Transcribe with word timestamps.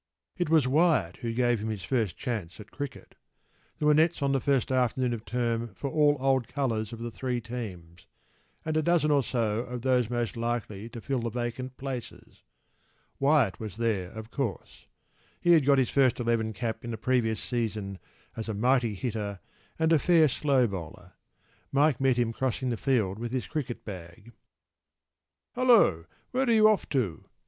p> 0.35 0.41
It 0.41 0.49
was 0.49 0.67
Wyatt 0.67 1.17
who 1.17 1.31
gave 1.31 1.59
him 1.59 1.69
his 1.69 1.83
first 1.83 2.17
chance 2.17 2.59
at 2.59 2.71
cricket. 2.71 3.13
There 3.77 3.87
were 3.87 3.93
nets 3.93 4.23
on 4.23 4.31
the 4.31 4.39
first 4.39 4.71
afternoon 4.71 5.13
of 5.13 5.25
term 5.25 5.75
for 5.75 5.91
all 5.91 6.17
old 6.19 6.47
colours 6.47 6.91
of 6.91 6.97
the 6.97 7.11
three 7.11 7.39
teams 7.39 8.07
and 8.65 8.75
a 8.75 8.81
dozen 8.81 9.11
or 9.11 9.21
so 9.21 9.59
of 9.59 9.83
those 9.83 10.09
most 10.09 10.35
likely 10.35 10.89
to 10.89 11.01
fill 11.01 11.19
the 11.19 11.29
vacant 11.29 11.77
places. 11.77 12.41
Wyatt 13.19 13.59
was 13.59 13.77
there, 13.77 14.09
of 14.13 14.31
course. 14.31 14.87
He 15.39 15.51
had 15.51 15.67
got 15.67 15.77
his 15.77 15.91
first 15.91 16.19
eleven 16.19 16.51
cap 16.51 16.83
in 16.83 16.89
the 16.89 16.97
previous 16.97 17.39
season 17.39 17.99
as 18.35 18.49
a 18.49 18.55
mighty 18.55 18.95
hitter 18.95 19.39
and 19.77 19.93
a 19.93 19.99
fair 19.99 20.27
slow 20.27 20.65
bowler. 20.65 21.13
Mike 21.71 22.01
met 22.01 22.17
him 22.17 22.33
crossing 22.33 22.71
the 22.71 22.75
field 22.75 23.19
with 23.19 23.31
his 23.31 23.45
cricket 23.45 23.85
bag. 23.85 24.31
“Hullo, 25.53 26.05
where 26.31 26.47
are 26.47 26.51
you 26.51 26.67
off 26.67 26.89
to? 26.89 27.25